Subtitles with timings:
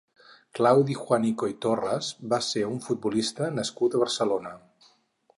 [0.59, 4.55] Claudi Juanico i Torres va ser un futbolista nascut a Barcelona.